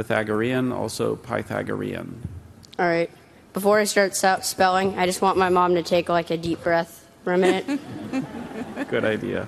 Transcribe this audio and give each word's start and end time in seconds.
Pythagorean, 0.00 0.72
also 0.72 1.14
Pythagorean. 1.14 2.26
All 2.78 2.86
right. 2.86 3.10
Before 3.52 3.78
I 3.78 3.84
start 3.84 4.16
spelling, 4.16 4.98
I 4.98 5.04
just 5.04 5.20
want 5.20 5.36
my 5.36 5.50
mom 5.50 5.74
to 5.74 5.82
take 5.82 6.08
like 6.08 6.30
a 6.30 6.38
deep 6.38 6.62
breath 6.62 7.06
for 7.22 7.34
a 7.34 7.38
minute. 7.38 7.78
Good 8.88 9.04
idea. 9.04 9.46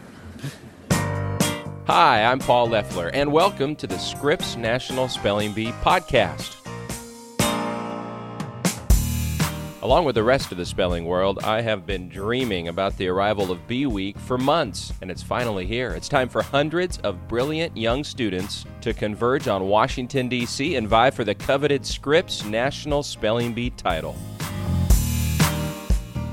Hi, 1.87 2.25
I'm 2.25 2.38
Paul 2.38 2.69
Loeffler, 2.69 3.09
and 3.09 3.33
welcome 3.33 3.75
to 3.77 3.87
the 3.87 3.96
Scripps 3.96 4.57
National 4.57 5.09
Spelling 5.09 5.54
Bee 5.54 5.73
podcast. 5.80 6.62
Along 9.83 10.05
with 10.05 10.14
the 10.14 10.23
rest 10.23 10.53
of 10.53 10.59
the 10.59 10.64
spelling 10.64 11.07
world, 11.07 11.41
I 11.43 11.61
have 11.61 11.87
been 11.87 12.09
dreaming 12.09 12.69
about 12.69 12.96
the 12.96 13.09
arrival 13.09 13.51
of 13.51 13.67
Bee 13.67 13.87
Week 13.87 14.16
for 14.16 14.39
months, 14.39 14.93
and 15.03 15.11
it's 15.11 15.25
finally 15.25 15.66
here. 15.66 15.91
It's 15.95 16.09
time 16.09 16.29
for 16.29 16.41
hundreds 16.41 16.98
of 16.98 17.27
brilliant 17.27 17.77
young 17.77 18.05
students 18.05 18.65
to 18.83 18.95
converge 18.95 19.48
on 19.48 19.66
Washington, 19.66 20.29
D.C. 20.29 20.77
and 20.77 20.87
vie 20.87 21.11
for 21.11 21.25
the 21.25 21.34
coveted 21.34 21.84
Scripps 21.84 22.45
National 22.45 23.03
Spelling 23.03 23.53
Bee 23.53 23.70
title. 23.70 24.15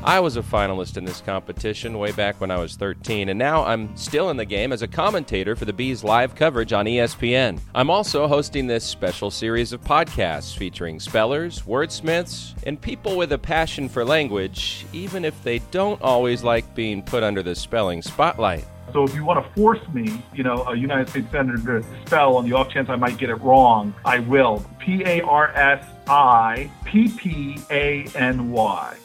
I 0.09 0.19
was 0.19 0.37
a 0.37 0.41
finalist 0.41 0.97
in 0.97 1.05
this 1.05 1.21
competition 1.21 1.99
way 1.99 2.11
back 2.11 2.41
when 2.41 2.49
I 2.49 2.57
was 2.57 2.75
13, 2.75 3.29
and 3.29 3.37
now 3.37 3.63
I'm 3.63 3.95
still 3.95 4.31
in 4.31 4.37
the 4.37 4.45
game 4.45 4.73
as 4.73 4.81
a 4.81 4.87
commentator 4.87 5.55
for 5.55 5.65
the 5.65 5.71
Bees 5.71 6.03
live 6.03 6.33
coverage 6.33 6.73
on 6.73 6.85
ESPN. 6.85 7.59
I'm 7.75 7.91
also 7.91 8.27
hosting 8.27 8.65
this 8.65 8.83
special 8.83 9.29
series 9.29 9.71
of 9.71 9.83
podcasts 9.83 10.57
featuring 10.57 10.99
spellers, 10.99 11.61
wordsmiths, 11.61 12.55
and 12.63 12.81
people 12.81 13.17
with 13.17 13.33
a 13.33 13.37
passion 13.37 13.87
for 13.87 14.03
language, 14.03 14.87
even 14.93 15.23
if 15.23 15.43
they 15.43 15.59
don't 15.69 16.01
always 16.01 16.41
like 16.41 16.73
being 16.73 17.03
put 17.03 17.21
under 17.21 17.43
the 17.43 17.53
spelling 17.53 18.01
spotlight. 18.01 18.65
So 18.91 19.03
if 19.03 19.13
you 19.13 19.23
want 19.23 19.45
to 19.45 19.53
force 19.53 19.87
me, 19.93 20.23
you 20.33 20.43
know, 20.43 20.63
a 20.63 20.75
United 20.75 21.09
States 21.09 21.29
senator 21.31 21.81
to 21.81 21.85
spell 22.07 22.35
on 22.35 22.49
the 22.49 22.55
off 22.55 22.71
chance 22.71 22.89
I 22.89 22.95
might 22.95 23.19
get 23.19 23.29
it 23.29 23.35
wrong, 23.35 23.93
I 24.03 24.21
will. 24.21 24.65
P 24.79 25.03
A 25.05 25.21
R 25.21 25.49
S 25.49 25.85
I 26.07 26.71
P 26.83 27.09
P 27.09 27.59
A 27.69 28.07
N 28.15 28.49
Y. 28.49 28.97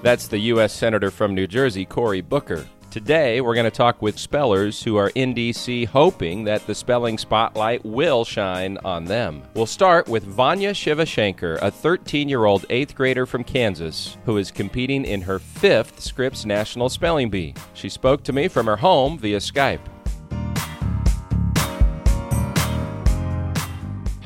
That's 0.00 0.28
the 0.28 0.38
U.S. 0.38 0.72
Senator 0.72 1.10
from 1.10 1.34
New 1.34 1.48
Jersey, 1.48 1.84
Cory 1.84 2.20
Booker. 2.20 2.64
Today, 2.88 3.40
we're 3.40 3.54
going 3.54 3.64
to 3.64 3.70
talk 3.70 4.00
with 4.00 4.16
spellers 4.16 4.80
who 4.80 4.96
are 4.96 5.10
in 5.16 5.34
D.C. 5.34 5.86
hoping 5.86 6.44
that 6.44 6.64
the 6.68 6.74
spelling 6.74 7.18
spotlight 7.18 7.84
will 7.84 8.24
shine 8.24 8.78
on 8.84 9.04
them. 9.04 9.42
We'll 9.54 9.66
start 9.66 10.08
with 10.08 10.22
Vanya 10.22 10.70
Shivashankar, 10.70 11.58
a 11.60 11.70
13 11.70 12.28
year 12.28 12.44
old 12.44 12.64
eighth 12.70 12.94
grader 12.94 13.26
from 13.26 13.42
Kansas 13.42 14.16
who 14.24 14.36
is 14.38 14.52
competing 14.52 15.04
in 15.04 15.20
her 15.22 15.40
fifth 15.40 15.98
Scripps 16.00 16.46
National 16.46 16.88
Spelling 16.88 17.28
Bee. 17.28 17.54
She 17.74 17.88
spoke 17.88 18.22
to 18.22 18.32
me 18.32 18.46
from 18.46 18.66
her 18.66 18.76
home 18.76 19.18
via 19.18 19.38
Skype. 19.38 19.80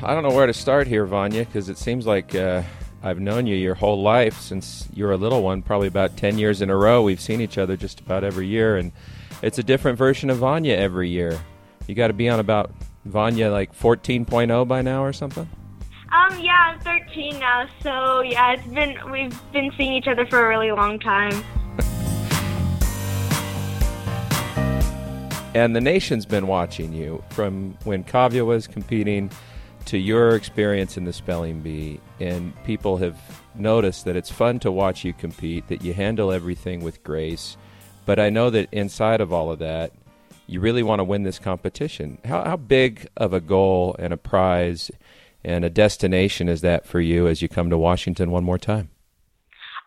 I 0.03 0.13
don't 0.13 0.23
know 0.23 0.35
where 0.35 0.47
to 0.47 0.53
start 0.53 0.85
here, 0.85 1.05
Vanya, 1.07 1.45
because 1.45 1.67
it 1.67 1.79
seems 1.79 2.05
like. 2.05 2.35
Uh, 2.35 2.61
I've 3.05 3.19
known 3.19 3.47
you 3.47 3.55
your 3.57 3.75
whole 3.75 4.01
life 4.01 4.39
since 4.39 4.87
you 4.93 5.03
were 5.03 5.11
a 5.11 5.17
little 5.17 5.43
one, 5.43 5.61
probably 5.61 5.89
about 5.89 6.15
10 6.15 6.37
years 6.37 6.61
in 6.61 6.69
a 6.69 6.75
row. 6.75 7.03
We've 7.03 7.19
seen 7.19 7.41
each 7.41 7.57
other 7.57 7.75
just 7.75 7.99
about 7.99 8.23
every 8.23 8.47
year, 8.47 8.77
and 8.77 8.93
it's 9.41 9.59
a 9.59 9.63
different 9.63 9.97
version 9.97 10.29
of 10.29 10.37
Vanya 10.37 10.75
every 10.75 11.09
year. 11.09 11.37
You 11.85 11.95
got 11.95 12.07
to 12.07 12.13
be 12.13 12.29
on 12.29 12.39
about 12.39 12.71
Vanya 13.03 13.51
like 13.51 13.77
14.0 13.77 14.67
by 14.69 14.81
now 14.81 15.03
or 15.03 15.11
something? 15.11 15.49
Um, 16.13 16.39
yeah, 16.39 16.73
I'm 16.73 16.79
13 16.79 17.39
now, 17.39 17.67
so 17.81 18.21
yeah, 18.21 18.53
it's 18.53 18.67
been 18.67 19.11
we've 19.11 19.51
been 19.51 19.71
seeing 19.75 19.93
each 19.93 20.07
other 20.07 20.25
for 20.25 20.45
a 20.45 20.47
really 20.47 20.71
long 20.71 20.97
time. 20.97 21.43
and 25.55 25.75
the 25.75 25.81
nation's 25.81 26.25
been 26.25 26.47
watching 26.47 26.93
you 26.93 27.23
from 27.29 27.77
when 27.83 28.03
Kavya 28.03 28.45
was 28.45 28.65
competing 28.65 29.29
to 29.85 29.97
your 29.97 30.35
experience 30.35 30.97
in 30.97 31.05
the 31.05 31.13
spelling 31.13 31.61
bee, 31.61 31.99
and 32.19 32.53
people 32.63 32.97
have 32.97 33.17
noticed 33.55 34.05
that 34.05 34.15
it's 34.15 34.31
fun 34.31 34.59
to 34.59 34.71
watch 34.71 35.03
you 35.03 35.13
compete, 35.13 35.67
that 35.67 35.83
you 35.83 35.93
handle 35.93 36.31
everything 36.31 36.83
with 36.83 37.03
grace. 37.03 37.57
But 38.05 38.19
I 38.19 38.29
know 38.29 38.49
that 38.49 38.69
inside 38.71 39.21
of 39.21 39.31
all 39.31 39.51
of 39.51 39.59
that, 39.59 39.91
you 40.47 40.59
really 40.59 40.83
want 40.83 40.99
to 40.99 41.03
win 41.03 41.23
this 41.23 41.39
competition. 41.39 42.17
How, 42.25 42.43
how 42.43 42.57
big 42.57 43.07
of 43.15 43.33
a 43.33 43.39
goal 43.39 43.95
and 43.99 44.13
a 44.13 44.17
prize 44.17 44.91
and 45.43 45.63
a 45.63 45.69
destination 45.69 46.49
is 46.49 46.61
that 46.61 46.85
for 46.85 46.99
you 46.99 47.27
as 47.27 47.41
you 47.41 47.49
come 47.49 47.69
to 47.69 47.77
Washington 47.77 48.31
one 48.31 48.43
more 48.43 48.57
time? 48.57 48.89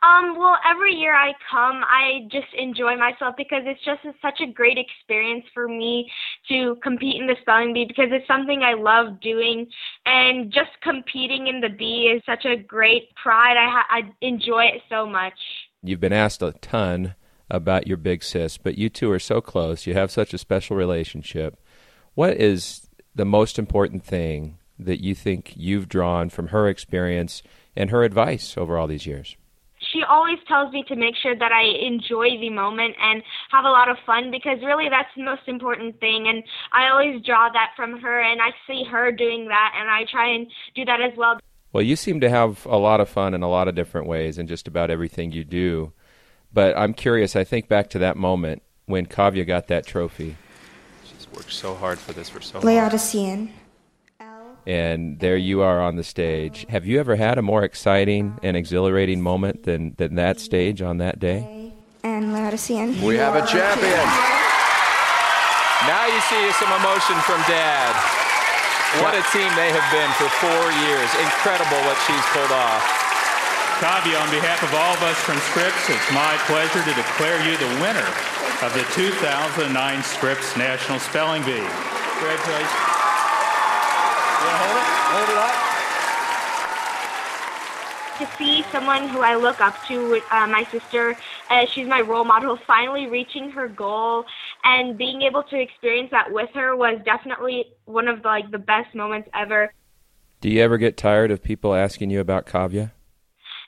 Um, 0.07 0.37
well, 0.39 0.57
every 0.69 0.93
year 0.95 1.15
I 1.15 1.33
come, 1.51 1.83
I 1.85 2.29
just 2.31 2.53
enjoy 2.57 2.97
myself 2.97 3.35
because 3.37 3.63
it's 3.65 3.85
just 3.85 4.03
such 4.23 4.41
a 4.41 4.47
great 4.47 4.79
experience 4.79 5.45
for 5.53 5.67
me 5.67 6.09
to 6.49 6.77
compete 6.83 7.21
in 7.21 7.27
the 7.27 7.35
spelling 7.41 7.73
bee 7.73 7.87
because 7.87 8.09
it's 8.11 8.27
something 8.27 8.63
I 8.63 8.75
love 8.75 9.21
doing, 9.21 9.67
and 10.05 10.53
just 10.53 10.71
competing 10.83 11.49
in 11.49 11.61
the 11.61 11.71
bee 11.71 12.13
is 12.15 12.23
such 12.25 12.45
a 12.45 12.57
great 12.57 13.15
pride. 13.17 13.57
I 13.57 13.69
ha- 13.69 13.87
I 13.89 14.03
enjoy 14.21 14.65
it 14.65 14.83
so 14.89 15.07
much. 15.07 15.35
You've 15.83 16.01
been 16.01 16.13
asked 16.13 16.43
a 16.43 16.53
ton 16.53 17.15
about 17.51 17.87
your 17.87 17.97
big 17.97 18.23
sis, 18.23 18.59
but 18.59 18.79
you 18.79 18.89
two 18.89 19.11
are 19.11 19.19
so 19.19 19.41
close. 19.41 19.87
You 19.87 19.95
have 19.95 20.11
such 20.11 20.33
a 20.35 20.39
special 20.39 20.77
relationship. 20.77 21.61
What 22.15 22.35
is 22.37 22.89
the 23.15 23.25
most 23.25 23.59
important 23.59 24.05
thing 24.05 24.59
that 24.79 25.03
you 25.03 25.15
think 25.15 25.55
you've 25.57 25.89
drawn 25.89 26.29
from 26.29 26.49
her 26.49 26.69
experience 26.69 27.43
and 27.75 27.91
her 27.91 28.05
advice 28.05 28.57
over 28.57 28.77
all 28.77 28.87
these 28.87 29.07
years? 29.07 29.37
She 29.93 30.03
always 30.03 30.39
tells 30.49 30.73
me 30.73 30.85
to 30.89 30.97
make 30.97 31.15
sure 31.17 31.37
that 31.37 31.53
I 31.53 31.65
enjoy 31.87 32.39
the 32.41 32.51
moment 32.51 32.95
and 33.01 33.23
have 33.51 33.65
a 33.65 33.71
lot 33.71 33.89
of 33.89 33.97
fun 34.05 34.31
because 34.31 34.59
really 34.63 34.89
that's 34.89 35.09
the 35.17 35.23
most 35.23 35.43
important 35.47 35.99
thing. 36.01 36.29
And 36.29 36.43
I 36.73 36.89
always 36.89 37.23
draw 37.25 37.49
that 37.53 37.71
from 37.77 38.01
her, 38.01 38.21
and 38.21 38.41
I 38.41 38.51
see 38.67 38.85
her 38.91 39.13
doing 39.13 39.49
that, 39.49 39.75
and 39.79 39.91
I 39.91 40.05
try 40.11 40.29
and 40.35 40.47
do 40.75 40.85
that 40.85 41.01
as 41.01 41.17
well. 41.17 41.39
Well, 41.73 41.83
you 41.83 41.97
seem 41.97 42.21
to 42.21 42.31
have 42.31 42.65
a 42.67 42.77
lot 42.77 43.01
of 43.01 43.09
fun 43.09 43.35
in 43.35 43.43
a 43.43 43.49
lot 43.51 43.69
of 43.69 43.75
different 43.75 44.07
ways 44.07 44.39
in 44.39 44.47
just 44.47 44.67
about 44.67 44.91
everything 44.91 45.33
you 45.33 45.45
do. 45.45 45.93
But 46.53 46.77
I'm 46.77 46.95
curious, 46.95 47.37
I 47.37 47.45
think 47.45 47.69
back 47.69 47.91
to 47.91 47.99
that 47.99 48.17
moment 48.17 48.63
when 48.87 49.07
Kavya 49.07 49.47
got 49.47 49.67
that 49.69 49.87
trophy. 49.87 50.37
She's 51.05 51.27
worked 51.33 51.53
so 51.53 51.75
hard 51.75 51.99
for 51.99 52.13
this 52.13 52.31
for 52.31 52.41
so 52.41 52.59
long. 52.59 52.67
Laodicean 52.67 53.53
and 54.67 55.21
there 55.21 55.37
you 55.37 55.63
are 55.63 55.81
on 55.81 55.95
the 55.95 56.03
stage. 56.03 56.67
Have 56.69 56.87
you 56.87 56.99
ever 56.99 57.15
had 57.15 57.39
a 57.39 57.43
more 57.43 57.63
exciting 57.63 58.39
and 58.43 58.57
exhilarating 58.57 59.23
moment 59.23 59.63
than, 59.63 59.95
than 59.97 60.17
that 60.17 60.41
stage 60.41 60.83
on 60.83 60.99
that 60.99 61.21
day? 61.21 61.73
And 62.03 62.33
Laodicean. 62.33 63.01
We 63.03 63.17
have 63.17 63.35
a 63.35 63.47
champion. 63.47 64.07
Now 65.87 66.07
you 66.11 66.19
see 66.27 66.51
some 66.59 66.73
emotion 66.75 67.15
from 67.23 67.39
Dad. 67.47 67.95
What 69.03 69.15
a 69.15 69.23
team 69.31 69.51
they 69.55 69.71
have 69.71 69.87
been 69.95 70.11
for 70.19 70.27
four 70.43 70.65
years. 70.83 71.09
Incredible 71.23 71.79
what 71.87 71.99
she's 72.07 72.27
pulled 72.35 72.51
off. 72.51 72.83
Kavya, 73.79 74.19
on 74.19 74.31
behalf 74.31 74.63
of 74.63 74.73
all 74.73 74.95
of 74.95 75.03
us 75.03 75.19
from 75.21 75.37
Scripps, 75.53 75.91
it's 75.91 76.11
my 76.11 76.35
pleasure 76.49 76.83
to 76.83 76.95
declare 76.95 77.39
you 77.45 77.59
the 77.59 77.83
winner 77.83 78.09
of 78.65 78.73
the 78.73 78.87
2009 78.97 79.69
Scripps 80.03 80.57
National 80.57 80.99
Spelling 80.99 81.45
Bee. 81.45 81.67
Congratulations 82.19 82.86
hold 84.51 84.77
it? 84.77 84.87
Hold 85.13 85.29
it 85.31 85.37
up. 85.37 85.55
To 88.19 88.27
see 88.39 88.63
someone 88.73 89.09
who 89.09 89.21
I 89.21 89.35
look 89.35 89.61
up 89.61 89.75
to, 89.89 90.21
uh, 90.31 90.47
my 90.47 90.65
sister, 90.71 91.17
uh, 91.51 91.67
she's 91.67 91.87
my 91.87 92.01
role 92.01 92.25
model, 92.25 92.59
finally 92.67 93.07
reaching 93.07 93.51
her 93.51 93.69
goal 93.69 94.25
and 94.65 94.97
being 94.97 95.23
able 95.23 95.43
to 95.45 95.61
experience 95.61 96.11
that 96.13 96.33
with 96.33 96.51
her 96.55 96.75
was 96.75 96.99
definitely 97.05 97.67
one 97.85 98.09
of 98.09 98.23
the, 98.23 98.29
like 98.29 98.51
the 98.51 98.59
best 98.59 98.95
moments 98.95 99.29
ever. 99.35 99.73
Do 100.41 100.49
you 100.49 100.63
ever 100.63 100.79
get 100.79 100.97
tired 100.97 101.31
of 101.31 101.43
people 101.43 101.75
asking 101.75 102.11
you 102.11 102.21
about 102.21 102.47
Kavya? 102.47 102.93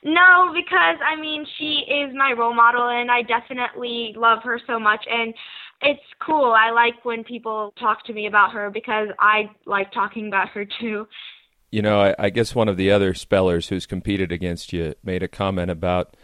No, 0.03 0.53
because 0.53 0.97
I 1.05 1.19
mean 1.19 1.45
she 1.57 1.83
is 1.89 2.15
my 2.15 2.31
role 2.31 2.53
model 2.53 2.87
and 2.87 3.11
I 3.11 3.21
definitely 3.21 4.13
love 4.15 4.41
her 4.43 4.59
so 4.65 4.79
much 4.79 5.05
and 5.11 5.33
it's 5.81 6.01
cool. 6.25 6.53
I 6.53 6.71
like 6.71 7.05
when 7.05 7.23
people 7.23 7.73
talk 7.79 8.05
to 8.05 8.13
me 8.13 8.27
about 8.27 8.51
her 8.53 8.69
because 8.69 9.09
I 9.19 9.49
like 9.65 9.91
talking 9.91 10.27
about 10.27 10.49
her 10.49 10.65
too. 10.65 11.07
You 11.71 11.81
know, 11.81 12.01
I, 12.01 12.15
I 12.17 12.29
guess 12.29 12.55
one 12.55 12.67
of 12.67 12.77
the 12.77 12.91
other 12.91 13.13
spellers 13.13 13.69
who's 13.69 13.85
competed 13.85 14.31
against 14.31 14.73
you 14.73 14.95
made 15.03 15.23
a 15.23 15.27
comment 15.27 15.69
about 15.71 16.17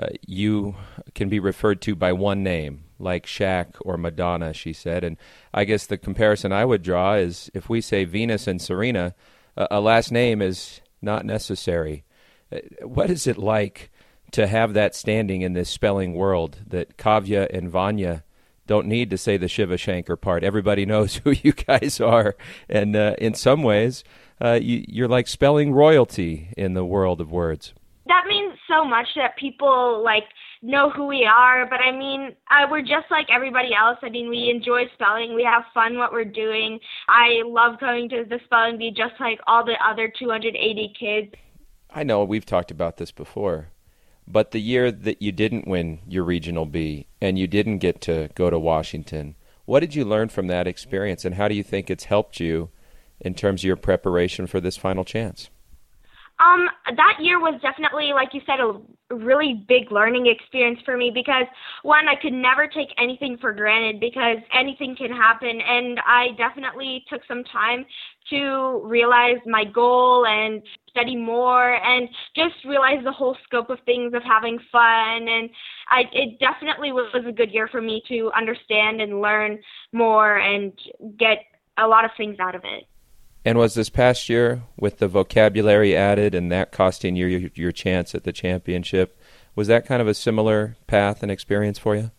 uh, 0.00 0.08
you 0.26 0.76
can 1.14 1.28
be 1.28 1.40
referred 1.40 1.82
to 1.82 1.94
by 1.94 2.12
one 2.12 2.42
name, 2.42 2.84
like 2.98 3.26
Shaq 3.26 3.74
or 3.80 3.98
Madonna, 3.98 4.54
she 4.54 4.72
said. 4.72 5.04
And 5.04 5.18
I 5.52 5.64
guess 5.64 5.86
the 5.86 5.98
comparison 5.98 6.52
I 6.52 6.64
would 6.64 6.82
draw 6.82 7.14
is 7.14 7.50
if 7.52 7.68
we 7.68 7.80
say 7.80 8.04
Venus 8.04 8.46
and 8.46 8.62
Serena, 8.62 9.14
a 9.56 9.80
last 9.80 10.10
name 10.10 10.40
is 10.40 10.80
not 11.02 11.26
necessary. 11.26 12.04
Uh, 12.50 12.58
what 12.86 13.10
is 13.10 13.26
it 13.26 13.36
like 13.36 13.90
to 14.30 14.46
have 14.46 14.72
that 14.72 14.94
standing 14.94 15.42
in 15.42 15.52
this 15.52 15.68
spelling 15.68 16.14
world 16.14 16.60
that 16.66 16.96
Kavya 16.96 17.46
and 17.52 17.68
Vanya 17.68 18.24
don't 18.66 18.86
need 18.86 19.10
to 19.10 19.18
say 19.18 19.36
the 19.36 19.46
Shivashankar 19.46 20.20
part. 20.20 20.44
Everybody 20.44 20.86
knows 20.86 21.16
who 21.24 21.30
you 21.30 21.52
guys 21.52 22.00
are, 22.00 22.36
and 22.68 22.96
uh, 22.96 23.14
in 23.18 23.34
some 23.34 23.62
ways, 23.62 24.04
uh, 24.42 24.58
you, 24.60 24.84
you're 24.88 25.08
like 25.08 25.28
spelling 25.28 25.72
royalty 25.72 26.52
in 26.56 26.74
the 26.74 26.84
world 26.84 27.20
of 27.20 27.30
words. 27.30 27.74
That 28.06 28.24
means 28.26 28.58
so 28.68 28.84
much 28.84 29.06
that 29.16 29.36
people 29.36 30.02
like 30.04 30.24
know 30.62 30.90
who 30.90 31.06
we 31.06 31.24
are. 31.24 31.66
But 31.66 31.80
I 31.80 31.92
mean, 31.92 32.34
uh, 32.50 32.66
we're 32.70 32.82
just 32.82 33.10
like 33.10 33.26
everybody 33.30 33.70
else. 33.74 33.98
I 34.02 34.08
mean, 34.08 34.28
we 34.28 34.50
enjoy 34.50 34.84
spelling. 34.94 35.34
We 35.34 35.44
have 35.44 35.64
fun 35.74 35.98
what 35.98 36.12
we're 36.12 36.24
doing. 36.24 36.78
I 37.08 37.42
love 37.44 37.78
going 37.80 38.08
to 38.10 38.24
the 38.28 38.40
spelling 38.44 38.78
bee 38.78 38.90
just 38.96 39.14
like 39.20 39.40
all 39.46 39.64
the 39.64 39.76
other 39.84 40.12
280 40.18 40.94
kids. 40.98 41.34
I 41.94 42.04
know 42.04 42.24
we've 42.24 42.46
talked 42.46 42.70
about 42.70 42.96
this 42.96 43.12
before, 43.12 43.68
but 44.26 44.50
the 44.50 44.60
year 44.60 44.90
that 44.90 45.20
you 45.20 45.32
didn't 45.32 45.68
win 45.68 46.00
your 46.06 46.24
regional 46.24 46.66
Bee 46.66 47.06
and 47.20 47.38
you 47.38 47.46
didn't 47.46 47.78
get 47.78 48.00
to 48.02 48.30
go 48.34 48.50
to 48.50 48.58
Washington, 48.58 49.34
what 49.64 49.80
did 49.80 49.94
you 49.94 50.04
learn 50.04 50.28
from 50.28 50.46
that 50.48 50.66
experience 50.66 51.24
and 51.24 51.34
how 51.34 51.48
do 51.48 51.54
you 51.54 51.62
think 51.62 51.90
it's 51.90 52.04
helped 52.04 52.40
you 52.40 52.70
in 53.20 53.34
terms 53.34 53.62
of 53.62 53.66
your 53.66 53.76
preparation 53.76 54.46
for 54.46 54.60
this 54.60 54.76
final 54.76 55.04
chance? 55.04 55.50
Um, 56.42 56.66
that 56.96 57.18
year 57.20 57.38
was 57.38 57.60
definitely, 57.62 58.12
like 58.12 58.30
you 58.32 58.40
said, 58.46 58.58
a 58.58 58.80
really 59.14 59.64
big 59.68 59.92
learning 59.92 60.26
experience 60.26 60.80
for 60.84 60.96
me 60.96 61.10
because 61.14 61.44
one, 61.82 62.08
I 62.08 62.14
could 62.20 62.32
never 62.32 62.66
take 62.66 62.88
anything 62.98 63.36
for 63.40 63.52
granted 63.52 64.00
because 64.00 64.38
anything 64.52 64.96
can 64.96 65.12
happen, 65.12 65.60
and 65.60 66.00
I 66.04 66.28
definitely 66.36 67.04
took 67.08 67.20
some 67.28 67.44
time 67.44 67.84
to 68.30 68.80
realize 68.84 69.38
my 69.46 69.64
goal 69.64 70.26
and 70.26 70.62
study 70.88 71.16
more 71.16 71.74
and 71.74 72.08
just 72.34 72.54
realize 72.66 73.04
the 73.04 73.12
whole 73.12 73.36
scope 73.44 73.70
of 73.70 73.78
things 73.84 74.14
of 74.14 74.22
having 74.22 74.58
fun 74.70 75.28
and 75.28 75.50
I 75.90 76.04
it 76.12 76.38
definitely 76.38 76.92
was 76.92 77.24
a 77.26 77.32
good 77.32 77.50
year 77.50 77.68
for 77.68 77.80
me 77.80 78.02
to 78.08 78.30
understand 78.36 79.00
and 79.00 79.20
learn 79.20 79.58
more 79.92 80.36
and 80.38 80.72
get 81.18 81.38
a 81.78 81.86
lot 81.86 82.04
of 82.04 82.10
things 82.16 82.36
out 82.38 82.54
of 82.54 82.62
it. 82.64 82.84
And 83.44 83.58
was 83.58 83.74
this 83.74 83.90
past 83.90 84.28
year 84.28 84.62
with 84.76 84.98
the 84.98 85.08
vocabulary 85.08 85.96
added 85.96 86.34
and 86.34 86.50
that 86.52 86.70
costing 86.70 87.16
you 87.16 87.26
your, 87.26 87.50
your 87.54 87.72
chance 87.72 88.14
at 88.14 88.24
the 88.24 88.32
championship? 88.32 89.18
Was 89.56 89.66
that 89.68 89.86
kind 89.86 90.00
of 90.00 90.08
a 90.08 90.14
similar 90.14 90.76
path 90.86 91.22
and 91.22 91.30
experience 91.30 91.78
for 91.78 91.96
you? 91.96 92.10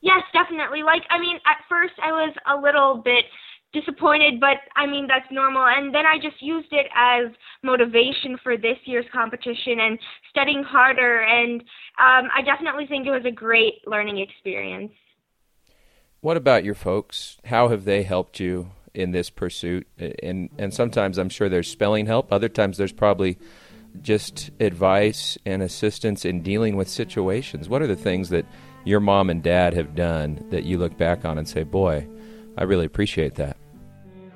Yes, 0.00 0.22
definitely. 0.32 0.82
Like, 0.82 1.02
I 1.10 1.20
mean, 1.20 1.36
at 1.46 1.58
first 1.68 1.94
I 2.02 2.10
was 2.10 2.34
a 2.46 2.60
little 2.60 2.96
bit 2.96 3.24
disappointed, 3.72 4.40
but 4.40 4.58
I 4.76 4.86
mean, 4.86 5.06
that's 5.06 5.30
normal. 5.30 5.64
And 5.66 5.94
then 5.94 6.04
I 6.06 6.18
just 6.18 6.42
used 6.42 6.72
it 6.72 6.86
as 6.94 7.30
motivation 7.62 8.38
for 8.42 8.56
this 8.56 8.76
year's 8.84 9.06
competition 9.12 9.80
and 9.80 9.98
studying 10.30 10.62
harder. 10.62 11.20
And 11.20 11.60
um, 11.98 12.28
I 12.34 12.42
definitely 12.44 12.86
think 12.86 13.06
it 13.06 13.10
was 13.10 13.24
a 13.24 13.30
great 13.30 13.86
learning 13.86 14.18
experience. 14.18 14.92
What 16.20 16.36
about 16.36 16.64
your 16.64 16.74
folks? 16.74 17.38
How 17.46 17.68
have 17.68 17.84
they 17.84 18.02
helped 18.02 18.40
you 18.40 18.70
in 18.94 19.12
this 19.12 19.30
pursuit. 19.30 19.86
And 20.22 20.50
and 20.58 20.72
sometimes 20.72 21.18
I'm 21.18 21.28
sure 21.28 21.48
there's 21.48 21.70
spelling 21.70 22.06
help. 22.06 22.32
Other 22.32 22.48
times 22.48 22.76
there's 22.76 22.92
probably 22.92 23.38
just 24.00 24.50
advice 24.58 25.36
and 25.44 25.62
assistance 25.62 26.24
in 26.24 26.42
dealing 26.42 26.76
with 26.76 26.88
situations. 26.88 27.68
What 27.68 27.82
are 27.82 27.86
the 27.86 27.96
things 27.96 28.30
that 28.30 28.46
your 28.84 29.00
mom 29.00 29.30
and 29.30 29.42
dad 29.42 29.74
have 29.74 29.94
done 29.94 30.44
that 30.50 30.64
you 30.64 30.78
look 30.78 30.96
back 30.96 31.24
on 31.24 31.38
and 31.38 31.48
say, 31.48 31.62
"Boy, 31.62 32.06
I 32.56 32.64
really 32.64 32.86
appreciate 32.86 33.34
that." 33.36 33.56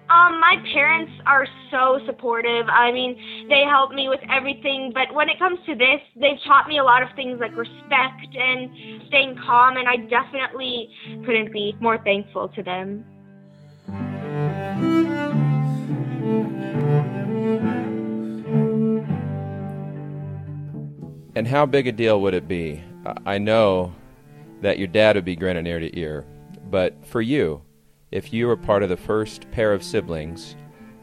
Um, 0.08 0.38
my 0.38 0.56
parents 0.72 1.12
are 1.26 1.48
so 1.70 1.98
supportive. 2.06 2.68
I 2.68 2.92
mean, 2.92 3.18
they 3.48 3.64
help 3.68 3.90
me 3.92 4.08
with 4.08 4.20
everything, 4.30 4.92
but 4.94 5.12
when 5.12 5.28
it 5.28 5.36
comes 5.38 5.58
to 5.66 5.74
this, 5.74 6.00
they've 6.14 6.38
taught 6.46 6.68
me 6.68 6.78
a 6.78 6.84
lot 6.84 7.02
of 7.02 7.08
things 7.16 7.40
like 7.40 7.56
respect 7.56 8.36
and 8.38 8.70
staying 9.08 9.36
calm, 9.44 9.76
and 9.76 9.88
I 9.88 9.96
definitely 9.96 10.90
couldn't 11.24 11.52
be 11.52 11.74
more 11.80 11.98
thankful 11.98 12.48
to 12.50 12.62
them. 12.62 13.04
And 21.36 21.46
how 21.46 21.66
big 21.66 21.86
a 21.86 21.92
deal 21.92 22.22
would 22.22 22.32
it 22.32 22.48
be? 22.48 22.82
I 23.26 23.36
know 23.36 23.94
that 24.62 24.78
your 24.78 24.88
dad 24.88 25.16
would 25.16 25.26
be 25.26 25.36
grinning 25.36 25.66
ear 25.66 25.78
to 25.78 25.98
ear, 25.98 26.24
but 26.70 26.94
for 27.04 27.20
you, 27.20 27.60
if 28.10 28.32
you 28.32 28.46
were 28.46 28.56
part 28.56 28.82
of 28.82 28.88
the 28.88 28.96
first 28.96 29.50
pair 29.50 29.74
of 29.74 29.82
siblings 29.82 30.56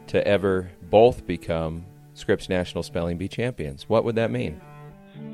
to 0.08 0.26
ever 0.26 0.72
both 0.90 1.24
become 1.24 1.86
Scripps 2.14 2.48
National 2.48 2.82
Spelling 2.82 3.16
Bee 3.16 3.28
champions, 3.28 3.88
what 3.88 4.02
would 4.02 4.16
that 4.16 4.32
mean? 4.32 4.60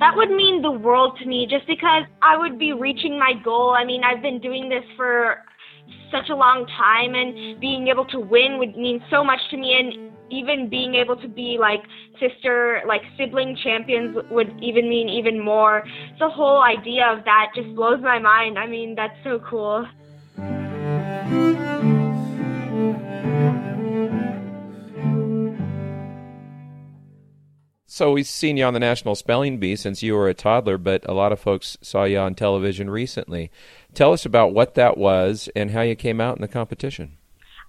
That 0.00 0.17
would 0.17 0.31
mean 0.31 0.61
the 0.61 0.70
world 0.70 1.17
to 1.20 1.26
me 1.26 1.46
just 1.49 1.67
because 1.67 2.03
I 2.20 2.37
would 2.37 2.58
be 2.58 2.75
reaching 2.75 3.19
my 3.19 3.32
goal. 3.43 3.70
I 3.70 3.87
mean, 3.87 4.05
I've 4.05 4.20
been 4.20 4.38
doing 4.38 4.69
this 4.69 4.85
for 4.99 5.38
such 6.12 6.29
a 6.29 6.37
long 6.37 6.67
time 6.76 7.14
and 7.14 7.58
being 7.58 7.88
able 7.88 8.05
to 8.05 8.20
win 8.20 8.58
would 8.58 8.76
mean 8.76 9.03
so 9.11 9.25
much 9.25 9.41
to 9.50 9.56
me 9.56 9.73
and 9.81 10.12
even 10.31 10.69
being 10.69 10.94
able 10.94 11.17
to 11.17 11.29
be 11.29 11.56
like 11.59 11.82
sister 12.19 12.82
like 12.87 13.03
sibling 13.19 13.56
champions 13.62 14.17
would 14.31 14.49
even 14.62 14.88
mean 14.88 15.09
even 15.09 15.43
more 15.43 15.85
the 16.19 16.29
whole 16.29 16.62
idea 16.62 17.06
of 17.06 17.25
that 17.25 17.50
just 17.55 17.75
blows 17.75 18.00
my 18.03 18.19
mind 18.19 18.59
i 18.59 18.67
mean 18.67 18.94
that's 18.94 19.17
so 19.25 19.41
cool 19.49 19.87
So 28.00 28.12
we've 28.12 28.27
seen 28.27 28.56
you 28.56 28.65
on 28.65 28.73
the 28.73 28.81
National 28.81 29.15
Spelling 29.15 29.59
Bee 29.59 29.77
since 29.77 30.03
you 30.03 30.15
were 30.15 30.31
a 30.31 30.32
toddler, 30.32 30.79
but 30.79 31.06
a 31.06 31.12
lot 31.12 31.32
of 31.32 31.38
folks 31.38 31.77
saw 31.82 32.05
you 32.05 32.17
on 32.19 32.35
television 32.35 32.88
recently. 32.88 33.50
Tell 33.93 34.15
us 34.15 34.25
about 34.25 34.55
what 34.55 34.75
that 34.77 34.97
was 34.97 35.50
and 35.55 35.73
how 35.73 35.82
you 35.82 35.94
came 35.94 36.19
out 36.19 36.35
in 36.37 36.41
the 36.41 36.49
competition. 36.49 37.19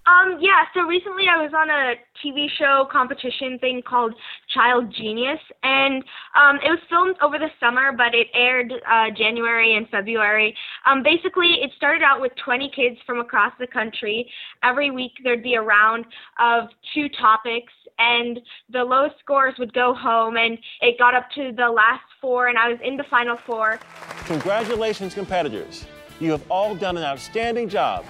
Um, 0.04 0.38
yeah, 0.40 0.64
so 0.74 0.82
recently 0.82 1.26
I 1.30 1.40
was 1.40 1.52
on 1.54 1.70
a 1.70 1.94
TV 2.24 2.48
show 2.58 2.88
competition 2.90 3.58
thing 3.60 3.82
called 3.86 4.14
Child 4.52 4.92
Genius, 4.92 5.38
and 5.62 6.02
um, 6.34 6.56
it 6.56 6.70
was 6.70 6.80
filmed 6.90 7.14
over 7.22 7.38
the 7.38 7.50
summer, 7.60 7.92
but 7.96 8.12
it 8.12 8.26
aired 8.34 8.72
uh, 8.72 9.10
January 9.16 9.76
and 9.76 9.88
February. 9.90 10.56
Um, 10.86 11.04
basically, 11.04 11.58
it 11.62 11.70
started 11.76 12.02
out 12.02 12.20
with 12.20 12.32
20 12.44 12.72
kids 12.74 12.96
from 13.06 13.20
across 13.20 13.52
the 13.60 13.66
country. 13.68 14.28
Every 14.64 14.90
week 14.90 15.12
there'd 15.22 15.42
be 15.42 15.54
a 15.54 15.62
round 15.62 16.04
of 16.40 16.68
two 16.94 17.08
topics, 17.20 17.72
and 17.98 18.40
the 18.72 18.82
lowest 18.82 19.20
scores 19.20 19.54
would 19.60 19.72
go 19.72 19.94
home, 19.94 20.36
and 20.36 20.58
it 20.80 20.98
got 20.98 21.14
up 21.14 21.30
to 21.36 21.52
the 21.56 21.68
last 21.68 22.02
four, 22.20 22.48
and 22.48 22.58
I 22.58 22.68
was 22.68 22.78
in 22.82 22.96
the 22.96 23.04
final 23.08 23.36
four. 23.46 23.78
Congratulations, 24.24 25.14
competitors. 25.14 25.86
You 26.18 26.32
have 26.32 26.42
all 26.50 26.74
done 26.74 26.96
an 26.96 27.04
outstanding 27.04 27.68
job. 27.68 28.04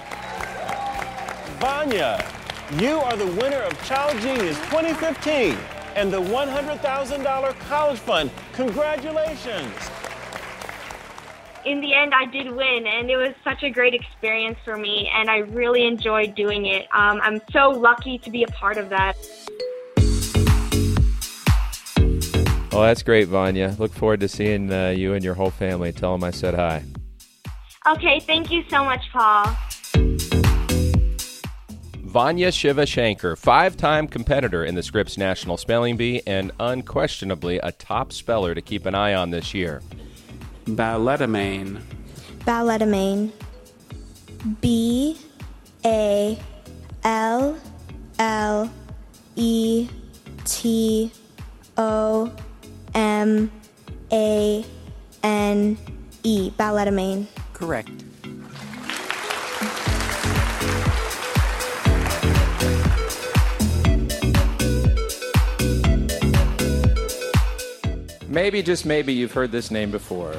Vanya, 1.63 2.19
you 2.81 2.99
are 2.99 3.17
the 3.17 3.25
winner 3.41 3.59
of 3.59 3.85
Child 3.85 4.21
Genius 4.21 4.59
2015 4.63 5.57
and 5.95 6.13
the 6.13 6.21
$100,000 6.21 7.59
college 7.61 7.99
fund. 8.01 8.33
Congratulations. 8.55 9.73
In 11.65 11.81
the 11.81 11.95
end, 11.95 12.15
I 12.15 12.25
did 12.25 12.51
win, 12.51 12.89
and 12.89 13.09
it 13.09 13.17
was 13.17 13.33
such 13.45 13.63
a 13.63 13.71
great 13.71 13.95
experience 13.95 14.59
for 14.65 14.77
me, 14.77 15.09
and 15.15 15.31
I 15.31 15.37
really 15.37 15.87
enjoyed 15.87 16.35
doing 16.35 16.67
it. 16.67 16.89
Um, 16.93 17.21
I'm 17.23 17.41
so 17.53 17.69
lucky 17.69 18.19
to 18.19 18.31
be 18.33 18.43
a 18.43 18.49
part 18.49 18.77
of 18.77 18.89
that. 18.89 19.17
Well, 22.73 22.83
that's 22.83 23.05
great, 23.05 23.29
Vanya. 23.29 23.77
Look 23.79 23.93
forward 23.93 24.19
to 24.19 24.29
seeing 24.29 24.73
uh, 24.73 24.89
you 24.89 25.15
and 25.15 25.23
your 25.23 25.35
whole 25.35 25.51
family. 25.51 25.93
Tell 25.93 26.11
them 26.11 26.25
I 26.25 26.33
said 26.33 26.55
hi. 26.55 26.83
Okay, 27.87 28.19
thank 28.19 28.51
you 28.51 28.65
so 28.69 28.83
much, 28.83 29.05
Paul. 29.13 29.57
Vanya 32.13 32.49
Shivashankar, 32.49 33.39
five 33.39 33.75
time 33.75 34.07
competitor 34.07 34.67
in 34.67 34.75
the 34.75 34.83
Scripps 34.83 35.17
National 35.17 35.57
Spelling 35.57 35.97
Bee 35.97 36.21
and 36.27 36.53
unquestionably 36.61 37.57
a 37.61 37.73
top 37.73 38.13
speller 38.13 38.55
to 38.55 38.61
keep 38.61 38.85
an 38.85 38.95
eye 38.95 39.15
on 39.15 39.31
this 39.31 39.55
year. 39.55 39.81
Balletomane. 40.67 41.81
Balletomane. 42.41 43.33
B 44.61 45.17
A 45.87 46.39
L 47.03 47.59
L 48.19 48.71
E 49.37 49.89
T 50.45 51.11
O 51.79 52.31
M 52.95 53.51
A 54.13 54.67
N 55.23 55.79
E. 56.25 56.51
Balletomane. 56.51 57.27
Correct. 57.55 58.05
Maybe, 68.33 68.63
just 68.63 68.87
maybe, 68.87 69.13
you've 69.13 69.33
heard 69.33 69.53
this 69.53 69.71
name 69.71 69.91
before. 69.91 70.35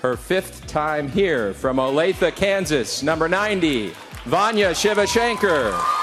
Her 0.00 0.16
fifth 0.16 0.66
time 0.66 1.10
here 1.10 1.52
from 1.52 1.76
Olathe, 1.76 2.34
Kansas, 2.34 3.02
number 3.02 3.28
90, 3.28 3.92
Vanya 4.24 4.70
Shivashankar. 4.70 6.01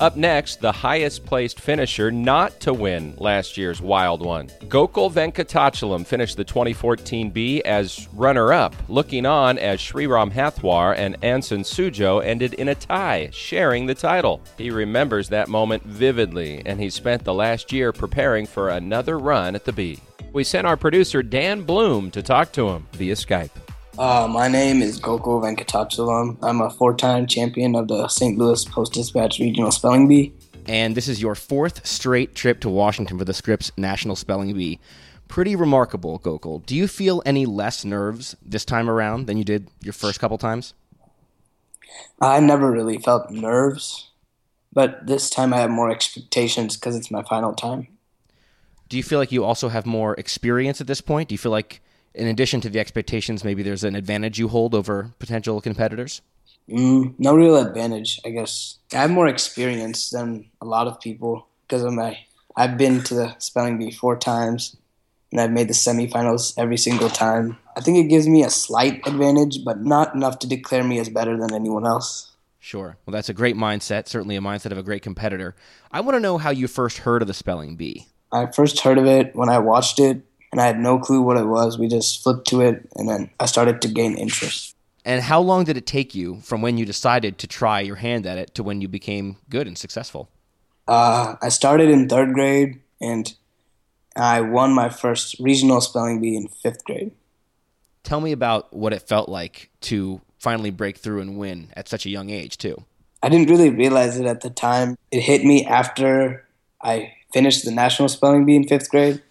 Up 0.00 0.14
next, 0.14 0.60
the 0.60 0.70
highest 0.70 1.24
placed 1.24 1.58
finisher 1.58 2.12
not 2.12 2.60
to 2.60 2.72
win 2.72 3.14
last 3.18 3.56
year's 3.56 3.82
Wild 3.82 4.24
One. 4.24 4.46
Gokul 4.68 5.12
Venkatachalam 5.12 6.06
finished 6.06 6.36
the 6.36 6.44
2014 6.44 7.30
Bee 7.30 7.64
as 7.64 8.08
runner 8.12 8.52
up, 8.52 8.76
looking 8.88 9.26
on 9.26 9.58
as 9.58 9.80
Sriram 9.80 10.30
Hathwar 10.30 10.96
and 10.96 11.20
Ansun 11.22 11.64
Sujoe 11.64 12.24
ended 12.24 12.54
in 12.54 12.68
a 12.68 12.76
tie, 12.76 13.30
sharing 13.32 13.86
the 13.86 13.94
title. 13.94 14.40
He 14.56 14.70
remembers 14.70 15.30
that 15.30 15.48
moment 15.48 15.82
vividly, 15.82 16.62
and 16.64 16.80
he 16.80 16.90
spent 16.90 17.24
the 17.24 17.34
last 17.34 17.72
year 17.72 17.92
preparing 17.92 18.46
for 18.46 18.68
another 18.68 19.18
run 19.18 19.56
at 19.56 19.64
the 19.64 19.72
Bee. 19.72 19.98
We 20.32 20.44
sent 20.44 20.66
our 20.66 20.76
producer 20.76 21.24
Dan 21.24 21.62
Bloom 21.62 22.12
to 22.12 22.22
talk 22.22 22.52
to 22.52 22.68
him 22.68 22.86
via 22.92 23.14
Skype. 23.14 23.50
Uh, 23.98 24.28
my 24.30 24.46
name 24.46 24.80
is 24.80 25.00
Gokul 25.00 25.42
Venkatachalam. 25.42 26.38
I'm 26.40 26.60
a 26.60 26.70
four-time 26.70 27.26
champion 27.26 27.74
of 27.74 27.88
the 27.88 28.06
St. 28.06 28.38
Louis 28.38 28.64
Post-Dispatch 28.64 29.40
Regional 29.40 29.72
Spelling 29.72 30.06
Bee. 30.06 30.32
And 30.66 30.94
this 30.94 31.08
is 31.08 31.20
your 31.20 31.34
fourth 31.34 31.84
straight 31.84 32.36
trip 32.36 32.60
to 32.60 32.68
Washington 32.68 33.18
for 33.18 33.24
the 33.24 33.34
Scripps 33.34 33.72
National 33.76 34.14
Spelling 34.14 34.54
Bee. 34.54 34.78
Pretty 35.26 35.56
remarkable, 35.56 36.20
Gokul. 36.20 36.64
Do 36.64 36.76
you 36.76 36.86
feel 36.86 37.24
any 37.26 37.44
less 37.44 37.84
nerves 37.84 38.36
this 38.40 38.64
time 38.64 38.88
around 38.88 39.26
than 39.26 39.36
you 39.36 39.42
did 39.42 39.68
your 39.82 39.92
first 39.92 40.20
couple 40.20 40.38
times? 40.38 40.74
I 42.20 42.38
never 42.38 42.70
really 42.70 42.98
felt 42.98 43.32
nerves, 43.32 44.10
but 44.72 45.08
this 45.08 45.28
time 45.28 45.52
I 45.52 45.58
have 45.58 45.70
more 45.70 45.90
expectations 45.90 46.76
because 46.76 46.94
it's 46.94 47.10
my 47.10 47.24
final 47.24 47.52
time. 47.52 47.88
Do 48.88 48.96
you 48.96 49.02
feel 49.02 49.18
like 49.18 49.32
you 49.32 49.42
also 49.42 49.70
have 49.70 49.86
more 49.86 50.14
experience 50.14 50.80
at 50.80 50.86
this 50.86 51.00
point? 51.00 51.30
Do 51.30 51.34
you 51.34 51.38
feel 51.38 51.50
like 51.50 51.80
in 52.18 52.26
addition 52.26 52.60
to 52.62 52.68
the 52.68 52.80
expectations, 52.80 53.44
maybe 53.44 53.62
there's 53.62 53.84
an 53.84 53.94
advantage 53.94 54.38
you 54.38 54.48
hold 54.48 54.74
over 54.74 55.12
potential 55.18 55.60
competitors? 55.60 56.20
Mm, 56.68 57.14
no 57.18 57.34
real 57.34 57.56
advantage, 57.56 58.20
I 58.26 58.30
guess. 58.30 58.78
I 58.92 58.96
have 58.96 59.10
more 59.10 59.28
experience 59.28 60.10
than 60.10 60.50
a 60.60 60.66
lot 60.66 60.86
of 60.86 61.00
people 61.00 61.46
because 61.66 61.84
of 61.84 61.92
my. 61.92 62.18
I've 62.56 62.76
been 62.76 63.02
to 63.04 63.14
the 63.14 63.36
spelling 63.38 63.78
bee 63.78 63.92
four 63.92 64.16
times, 64.16 64.76
and 65.30 65.40
I've 65.40 65.52
made 65.52 65.68
the 65.68 65.74
semifinals 65.74 66.54
every 66.58 66.76
single 66.76 67.08
time. 67.08 67.56
I 67.76 67.80
think 67.80 67.98
it 67.98 68.08
gives 68.08 68.26
me 68.26 68.42
a 68.42 68.50
slight 68.50 69.06
advantage, 69.06 69.64
but 69.64 69.82
not 69.82 70.14
enough 70.14 70.40
to 70.40 70.48
declare 70.48 70.82
me 70.82 70.98
as 70.98 71.08
better 71.08 71.38
than 71.38 71.54
anyone 71.54 71.86
else. 71.86 72.32
Sure. 72.58 72.98
Well, 73.06 73.12
that's 73.12 73.28
a 73.28 73.34
great 73.34 73.56
mindset. 73.56 74.08
Certainly 74.08 74.36
a 74.36 74.40
mindset 74.40 74.72
of 74.72 74.78
a 74.78 74.82
great 74.82 75.02
competitor. 75.02 75.54
I 75.92 76.00
want 76.00 76.16
to 76.16 76.20
know 76.20 76.36
how 76.38 76.50
you 76.50 76.66
first 76.66 76.98
heard 76.98 77.22
of 77.22 77.28
the 77.28 77.34
spelling 77.34 77.76
bee. 77.76 78.08
I 78.32 78.46
first 78.46 78.80
heard 78.80 78.98
of 78.98 79.06
it 79.06 79.34
when 79.34 79.48
I 79.48 79.58
watched 79.58 80.00
it 80.00 80.22
and 80.52 80.60
I 80.60 80.66
had 80.66 80.78
no 80.78 80.98
clue 80.98 81.22
what 81.22 81.36
it 81.36 81.46
was. 81.46 81.78
We 81.78 81.88
just 81.88 82.22
flipped 82.22 82.46
to 82.48 82.60
it, 82.60 82.88
and 82.96 83.08
then 83.08 83.30
I 83.38 83.46
started 83.46 83.82
to 83.82 83.88
gain 83.88 84.16
interest. 84.16 84.74
And 85.04 85.22
how 85.22 85.40
long 85.40 85.64
did 85.64 85.76
it 85.76 85.86
take 85.86 86.14
you 86.14 86.40
from 86.40 86.60
when 86.60 86.76
you 86.76 86.84
decided 86.84 87.38
to 87.38 87.46
try 87.46 87.80
your 87.80 87.96
hand 87.96 88.26
at 88.26 88.38
it 88.38 88.54
to 88.54 88.62
when 88.62 88.80
you 88.80 88.88
became 88.88 89.36
good 89.48 89.66
and 89.66 89.76
successful? 89.76 90.28
Uh, 90.86 91.36
I 91.40 91.48
started 91.48 91.90
in 91.90 92.08
third 92.08 92.34
grade, 92.34 92.80
and 93.00 93.32
I 94.16 94.40
won 94.40 94.72
my 94.72 94.88
first 94.88 95.36
regional 95.38 95.80
spelling 95.80 96.20
bee 96.20 96.36
in 96.36 96.48
fifth 96.48 96.84
grade. 96.84 97.12
Tell 98.02 98.20
me 98.20 98.32
about 98.32 98.72
what 98.72 98.92
it 98.92 99.02
felt 99.02 99.28
like 99.28 99.70
to 99.82 100.20
finally 100.38 100.70
break 100.70 100.96
through 100.98 101.20
and 101.20 101.36
win 101.38 101.70
at 101.74 101.88
such 101.88 102.06
a 102.06 102.10
young 102.10 102.30
age, 102.30 102.58
too. 102.58 102.84
I 103.22 103.28
didn't 103.28 103.50
really 103.50 103.70
realize 103.70 104.18
it 104.18 104.26
at 104.26 104.40
the 104.42 104.50
time. 104.50 104.96
It 105.10 105.20
hit 105.20 105.44
me 105.44 105.66
after 105.66 106.46
I 106.80 107.12
finished 107.32 107.64
the 107.64 107.72
national 107.72 108.08
spelling 108.08 108.44
bee 108.44 108.56
in 108.56 108.66
fifth 108.66 108.90
grade 108.90 109.22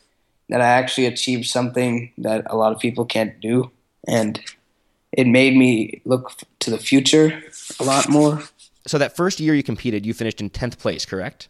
that 0.49 0.61
I 0.61 0.67
actually 0.67 1.05
achieved 1.07 1.45
something 1.45 2.11
that 2.17 2.45
a 2.49 2.55
lot 2.55 2.71
of 2.71 2.79
people 2.79 3.05
can't 3.05 3.39
do. 3.39 3.71
And 4.07 4.39
it 5.11 5.27
made 5.27 5.55
me 5.55 6.01
look 6.05 6.31
to 6.59 6.69
the 6.69 6.77
future 6.77 7.41
a 7.79 7.83
lot 7.83 8.09
more. 8.09 8.43
So, 8.85 8.97
that 8.97 9.17
first 9.17 9.39
year 9.39 9.53
you 9.53 9.63
competed, 9.63 10.05
you 10.05 10.13
finished 10.13 10.39
in 10.39 10.49
10th 10.49 10.77
place, 10.77 11.05
correct? 11.05 11.49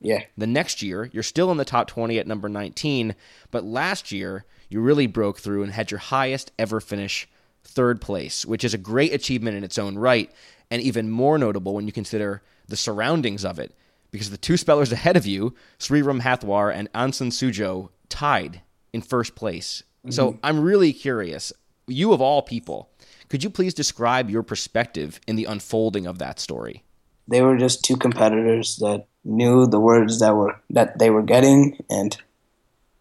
Yeah. 0.00 0.22
The 0.36 0.46
next 0.46 0.80
year, 0.80 1.10
you're 1.12 1.22
still 1.22 1.50
in 1.50 1.58
the 1.58 1.64
top 1.64 1.88
20 1.88 2.18
at 2.18 2.26
number 2.26 2.48
19, 2.48 3.14
but 3.50 3.64
last 3.64 4.12
year, 4.12 4.44
you 4.68 4.80
really 4.80 5.06
broke 5.06 5.38
through 5.38 5.62
and 5.62 5.72
had 5.72 5.90
your 5.90 5.98
highest 5.98 6.52
ever 6.58 6.80
finish, 6.80 7.28
third 7.64 8.00
place, 8.00 8.46
which 8.46 8.64
is 8.64 8.74
a 8.74 8.78
great 8.78 9.12
achievement 9.12 9.56
in 9.56 9.64
its 9.64 9.78
own 9.78 9.98
right, 9.98 10.30
and 10.70 10.80
even 10.82 11.10
more 11.10 11.38
notable 11.38 11.74
when 11.74 11.86
you 11.86 11.92
consider 11.92 12.42
the 12.68 12.76
surroundings 12.76 13.44
of 13.44 13.58
it. 13.58 13.74
Because 14.10 14.30
the 14.30 14.38
two 14.38 14.56
spellers 14.56 14.92
ahead 14.92 15.16
of 15.16 15.26
you, 15.26 15.54
Sriram 15.78 16.22
Hathwar 16.22 16.72
and 16.72 16.90
Ansun 16.92 17.28
Sujoe, 17.28 17.90
tied 18.08 18.62
in 18.92 19.02
first 19.02 19.34
place. 19.34 19.82
Mm-hmm. 20.04 20.12
So 20.12 20.38
I'm 20.42 20.60
really 20.60 20.92
curious. 20.92 21.52
You 21.86 22.12
of 22.12 22.20
all 22.20 22.42
people, 22.42 22.90
could 23.28 23.42
you 23.42 23.50
please 23.50 23.74
describe 23.74 24.30
your 24.30 24.42
perspective 24.42 25.20
in 25.26 25.36
the 25.36 25.44
unfolding 25.44 26.06
of 26.06 26.18
that 26.18 26.38
story? 26.38 26.84
They 27.26 27.42
were 27.42 27.58
just 27.58 27.84
two 27.84 27.96
competitors 27.96 28.76
that 28.76 29.06
knew 29.24 29.66
the 29.66 29.80
words 29.80 30.20
that 30.20 30.34
were 30.34 30.58
that 30.70 30.98
they 30.98 31.10
were 31.10 31.22
getting, 31.22 31.78
and 31.90 32.16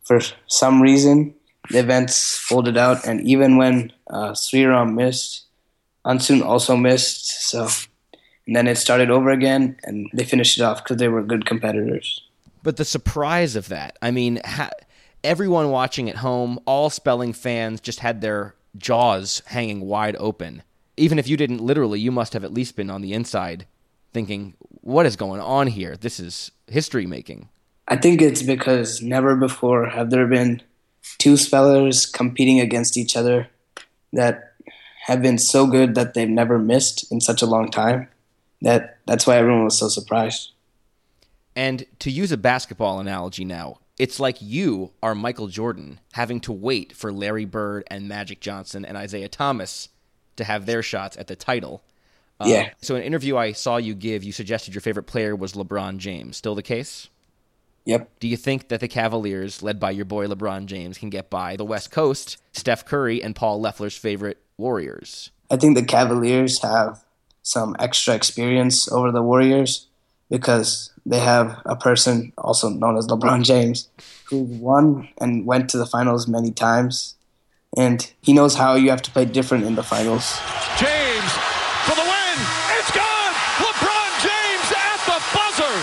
for 0.03 0.19
some 0.47 0.81
reason, 0.81 1.33
the 1.69 1.79
events 1.79 2.37
folded 2.37 2.77
out. 2.77 3.05
And 3.05 3.21
even 3.21 3.57
when 3.57 3.93
uh, 4.09 4.31
Sriram 4.31 4.95
missed, 4.95 5.45
Ansun 6.05 6.43
also 6.43 6.75
missed. 6.75 7.49
So, 7.49 7.67
and 8.45 8.55
then 8.55 8.67
it 8.67 8.77
started 8.77 9.09
over 9.09 9.29
again, 9.29 9.77
and 9.83 10.09
they 10.13 10.23
finished 10.23 10.57
it 10.57 10.63
off 10.63 10.83
because 10.83 10.97
they 10.97 11.07
were 11.07 11.23
good 11.23 11.45
competitors. 11.45 12.21
But 12.63 12.77
the 12.77 12.85
surprise 12.85 13.55
of 13.55 13.69
that, 13.69 13.97
I 14.01 14.11
mean, 14.11 14.41
ha- 14.43 14.71
everyone 15.27 15.69
watching 15.71 16.09
at 16.09 16.15
home, 16.17 16.57
all 16.65 16.89
spelling 16.89 17.33
fans 17.33 17.81
just 17.81 17.99
had 17.99 18.21
their 18.21 18.55
jaws 18.77 19.41
hanging 19.47 19.81
wide 19.81 20.15
open. 20.17 20.63
Even 20.95 21.19
if 21.19 21.27
you 21.27 21.35
didn't 21.35 21.61
literally, 21.61 21.99
you 21.99 22.11
must 22.11 22.31
have 22.31 22.45
at 22.45 22.53
least 22.53 22.77
been 22.77 22.89
on 22.89 23.01
the 23.01 23.13
inside 23.13 23.67
thinking, 24.13 24.53
what 24.81 25.05
is 25.05 25.17
going 25.17 25.41
on 25.41 25.67
here? 25.67 25.97
This 25.97 26.19
is 26.19 26.51
history 26.67 27.05
making. 27.05 27.49
I 27.89 27.97
think 27.97 28.21
it's 28.21 28.41
because 28.41 29.01
never 29.01 29.35
before 29.35 29.87
have 29.87 30.09
there 30.09 30.27
been 30.27 30.61
two 31.17 31.35
spellers 31.35 32.05
competing 32.05 32.61
against 32.61 32.97
each 32.97 33.17
other 33.17 33.49
that 34.13 34.53
have 35.05 35.21
been 35.21 35.37
so 35.37 35.67
good 35.67 35.95
that 35.95 36.13
they've 36.13 36.29
never 36.29 36.57
missed 36.57 37.11
in 37.11 37.19
such 37.19 37.41
a 37.41 37.45
long 37.45 37.69
time. 37.69 38.07
That 38.61 38.97
that's 39.05 39.27
why 39.27 39.37
everyone 39.37 39.65
was 39.65 39.77
so 39.77 39.89
surprised. 39.89 40.51
And 41.55 41.85
to 41.99 42.09
use 42.09 42.31
a 42.31 42.37
basketball 42.37 42.99
analogy 42.99 43.45
now, 43.45 43.79
it's 43.97 44.19
like 44.19 44.37
you 44.41 44.91
are 45.01 45.15
Michael 45.15 45.47
Jordan 45.47 45.99
having 46.13 46.39
to 46.41 46.51
wait 46.51 46.93
for 46.93 47.11
Larry 47.11 47.45
Bird 47.45 47.83
and 47.87 48.07
Magic 48.07 48.39
Johnson 48.39 48.85
and 48.85 48.97
Isiah 48.97 49.29
Thomas 49.29 49.89
to 50.35 50.43
have 50.43 50.65
their 50.65 50.83
shots 50.83 51.17
at 51.17 51.27
the 51.27 51.35
title. 51.35 51.83
Uh, 52.39 52.45
yeah. 52.47 52.69
So, 52.81 52.95
in 52.95 53.01
an 53.01 53.07
interview 53.07 53.35
I 53.37 53.51
saw 53.51 53.77
you 53.77 53.95
give, 53.95 54.23
you 54.23 54.31
suggested 54.31 54.75
your 54.75 54.81
favorite 54.81 55.07
player 55.07 55.35
was 55.35 55.53
LeBron 55.53 55.97
James. 55.97 56.37
Still 56.37 56.53
the 56.53 56.61
case? 56.61 57.09
Yep. 57.85 58.19
Do 58.19 58.27
you 58.27 58.37
think 58.37 58.67
that 58.67 58.81
the 58.81 58.87
Cavaliers, 58.87 59.63
led 59.63 59.79
by 59.79 59.91
your 59.91 60.05
boy 60.05 60.27
LeBron 60.27 60.65
James, 60.65 60.97
can 60.97 61.09
get 61.09 61.29
by 61.29 61.55
the 61.55 61.65
West 61.65 61.89
Coast, 61.89 62.37
Steph 62.51 62.85
Curry, 62.85 63.23
and 63.23 63.35
Paul 63.35 63.61
Loeffler's 63.61 63.97
favorite 63.97 64.39
Warriors? 64.57 65.31
I 65.49 65.55
think 65.55 65.75
the 65.75 65.85
Cavaliers 65.85 66.61
have 66.61 67.03
some 67.41 67.75
extra 67.79 68.13
experience 68.13 68.91
over 68.91 69.11
the 69.11 69.21
Warriors 69.21 69.86
because 70.29 70.91
they 71.05 71.19
have 71.19 71.61
a 71.65 71.75
person 71.75 72.33
also 72.37 72.69
known 72.69 72.97
as 72.97 73.07
LeBron 73.07 73.43
James 73.43 73.89
who 74.25 74.39
won 74.39 75.07
and 75.19 75.45
went 75.45 75.69
to 75.69 75.77
the 75.77 75.85
finals 75.85 76.27
many 76.27 76.51
times. 76.51 77.15
And 77.77 78.11
he 78.21 78.33
knows 78.33 78.55
how 78.55 78.75
you 78.75 78.89
have 78.89 79.01
to 79.03 79.11
play 79.11 79.25
different 79.25 79.63
in 79.65 79.75
the 79.75 79.83
finals. 79.83 80.39
James 80.77 81.31
for 81.85 81.95
the 81.95 82.01
win. 82.01 82.37
It's 82.77 82.91
gone. 82.91 83.33
LeBron 83.63 84.11
James 84.27 84.71
at 84.75 84.99
the 85.07 85.19
buzzer. 85.33 85.75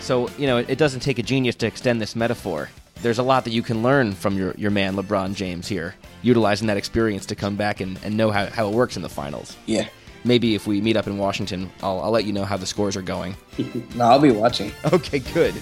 So, 0.00 0.28
you 0.38 0.46
know, 0.46 0.58
it 0.58 0.78
doesn't 0.78 1.00
take 1.00 1.18
a 1.18 1.22
genius 1.22 1.56
to 1.56 1.66
extend 1.66 2.00
this 2.00 2.16
metaphor. 2.16 2.70
There's 3.02 3.18
a 3.18 3.22
lot 3.24 3.42
that 3.44 3.50
you 3.50 3.62
can 3.62 3.82
learn 3.82 4.12
from 4.12 4.38
your, 4.38 4.54
your 4.56 4.70
man, 4.70 4.94
LeBron 4.94 5.34
James, 5.34 5.66
here 5.66 5.96
utilizing 6.22 6.68
that 6.68 6.76
experience 6.76 7.26
to 7.26 7.34
come 7.34 7.56
back 7.56 7.80
and, 7.80 7.98
and 8.04 8.16
know 8.16 8.30
how, 8.30 8.46
how 8.46 8.68
it 8.68 8.74
works 8.74 8.94
in 8.94 9.02
the 9.02 9.08
finals. 9.08 9.56
Yeah. 9.66 9.88
Maybe 10.22 10.54
if 10.54 10.68
we 10.68 10.80
meet 10.80 10.96
up 10.96 11.08
in 11.08 11.18
Washington, 11.18 11.68
I'll, 11.82 11.98
I'll 11.98 12.12
let 12.12 12.24
you 12.24 12.32
know 12.32 12.44
how 12.44 12.56
the 12.56 12.64
scores 12.64 12.96
are 12.96 13.02
going. 13.02 13.34
no, 13.96 14.04
I'll 14.04 14.20
be 14.20 14.30
watching. 14.30 14.70
Okay, 14.92 15.18
good. 15.18 15.52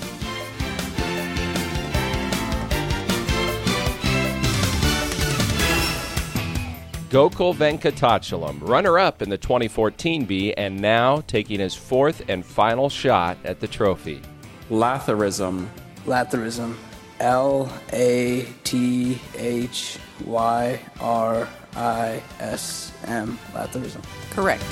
Gokul 7.08 7.56
Venkatachalam, 7.56 8.68
runner 8.68 8.98
up 8.98 9.22
in 9.22 9.30
the 9.30 9.38
2014 9.38 10.26
Bee, 10.26 10.52
and 10.54 10.78
now 10.78 11.22
taking 11.22 11.58
his 11.58 11.74
fourth 11.74 12.22
and 12.28 12.44
final 12.44 12.90
shot 12.90 13.38
at 13.44 13.60
the 13.60 13.66
trophy. 13.66 14.20
Latherism. 14.68 15.66
Lathyrism. 16.04 16.76
L 17.20 17.72
A 17.92 18.46
T 18.64 19.20
H 19.36 19.98
Y 20.24 20.80
R 21.00 21.48
I 21.76 22.22
S 22.40 22.92
M. 23.06 23.38
Lathyrism. 23.52 24.02
Correct. 24.30 24.62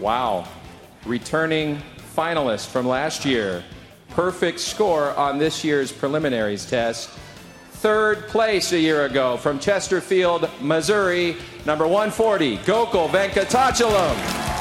Wow. 0.00 0.48
Returning 1.04 1.82
finalist 2.16 2.68
from 2.68 2.86
last 2.86 3.24
year, 3.24 3.62
perfect 4.10 4.60
score 4.60 5.14
on 5.14 5.38
this 5.38 5.62
year's 5.62 5.92
preliminaries 5.92 6.64
test. 6.64 7.10
Third 7.72 8.26
place 8.28 8.72
a 8.72 8.78
year 8.78 9.04
ago 9.04 9.36
from 9.36 9.58
Chesterfield, 9.58 10.48
Missouri, 10.60 11.36
number 11.66 11.86
140, 11.86 12.56
Gokul 12.58 13.08
Venkatachalam. 13.08 14.55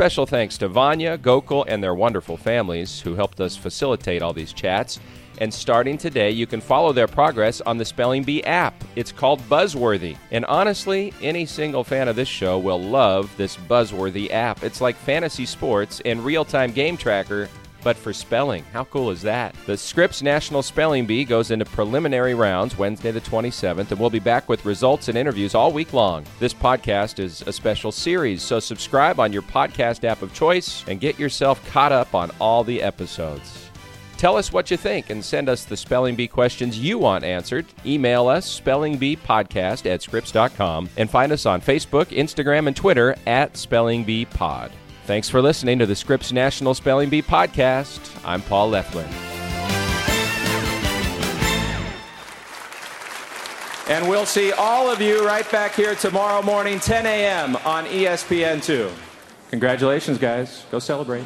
Special 0.00 0.24
thanks 0.24 0.56
to 0.56 0.66
Vanya, 0.66 1.18
Gokul, 1.18 1.66
and 1.68 1.84
their 1.84 1.94
wonderful 1.94 2.38
families 2.38 3.02
who 3.02 3.14
helped 3.14 3.38
us 3.38 3.54
facilitate 3.54 4.22
all 4.22 4.32
these 4.32 4.54
chats. 4.54 4.98
And 5.36 5.52
starting 5.52 5.98
today, 5.98 6.30
you 6.30 6.46
can 6.46 6.62
follow 6.62 6.94
their 6.94 7.06
progress 7.06 7.60
on 7.60 7.76
the 7.76 7.84
Spelling 7.84 8.24
Bee 8.24 8.42
app. 8.44 8.72
It's 8.96 9.12
called 9.12 9.42
Buzzworthy. 9.50 10.16
And 10.30 10.46
honestly, 10.46 11.12
any 11.20 11.44
single 11.44 11.84
fan 11.84 12.08
of 12.08 12.16
this 12.16 12.28
show 12.28 12.58
will 12.58 12.80
love 12.80 13.30
this 13.36 13.58
Buzzworthy 13.58 14.30
app. 14.30 14.62
It's 14.62 14.80
like 14.80 14.96
fantasy 14.96 15.44
sports 15.44 16.00
and 16.06 16.24
real 16.24 16.46
time 16.46 16.72
game 16.72 16.96
tracker 16.96 17.50
but 17.82 17.96
for 17.96 18.12
spelling. 18.12 18.64
How 18.72 18.84
cool 18.84 19.10
is 19.10 19.22
that? 19.22 19.54
The 19.66 19.76
Scripps 19.76 20.22
National 20.22 20.62
Spelling 20.62 21.06
Bee 21.06 21.24
goes 21.24 21.50
into 21.50 21.64
preliminary 21.64 22.34
rounds 22.34 22.78
Wednesday 22.78 23.10
the 23.10 23.20
27th, 23.20 23.90
and 23.90 24.00
we'll 24.00 24.10
be 24.10 24.18
back 24.18 24.48
with 24.48 24.64
results 24.64 25.08
and 25.08 25.16
interviews 25.16 25.54
all 25.54 25.72
week 25.72 25.92
long. 25.92 26.24
This 26.38 26.54
podcast 26.54 27.18
is 27.18 27.42
a 27.42 27.52
special 27.52 27.92
series, 27.92 28.42
so 28.42 28.60
subscribe 28.60 29.20
on 29.20 29.32
your 29.32 29.42
podcast 29.42 30.04
app 30.04 30.22
of 30.22 30.32
choice 30.32 30.84
and 30.88 31.00
get 31.00 31.18
yourself 31.18 31.64
caught 31.70 31.92
up 31.92 32.14
on 32.14 32.30
all 32.40 32.64
the 32.64 32.82
episodes. 32.82 33.70
Tell 34.20 34.36
us 34.36 34.52
what 34.52 34.70
you 34.70 34.76
think 34.76 35.08
and 35.08 35.24
send 35.24 35.48
us 35.48 35.64
the 35.64 35.78
spelling 35.78 36.14
bee 36.14 36.28
questions 36.28 36.78
you 36.78 36.98
want 36.98 37.24
answered. 37.24 37.64
Email 37.86 38.28
us 38.28 38.60
spellingbeepodcast 38.60 39.90
at 39.90 40.02
scripps.com 40.02 40.90
and 40.98 41.08
find 41.08 41.32
us 41.32 41.46
on 41.46 41.62
Facebook, 41.62 42.08
Instagram, 42.08 42.66
and 42.66 42.76
Twitter 42.76 43.16
at 43.26 43.54
spellingbeepod. 43.54 44.72
Thanks 45.06 45.28
for 45.28 45.42
listening 45.42 45.78
to 45.80 45.86
the 45.86 45.96
Scripps 45.96 46.30
National 46.32 46.74
Spelling 46.74 47.08
Bee 47.10 47.22
podcast. 47.22 48.00
I'm 48.24 48.42
Paul 48.42 48.70
Loeffler. 48.70 49.06
And 53.88 54.08
we'll 54.08 54.26
see 54.26 54.52
all 54.52 54.88
of 54.88 55.00
you 55.00 55.26
right 55.26 55.50
back 55.50 55.74
here 55.74 55.96
tomorrow 55.96 56.42
morning, 56.42 56.78
10 56.78 57.06
a.m. 57.06 57.56
on 57.64 57.86
ESPN2. 57.86 58.92
Congratulations, 59.50 60.16
guys. 60.16 60.64
Go 60.70 60.78
celebrate. 60.78 61.24